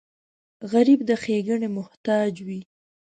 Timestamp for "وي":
2.47-2.61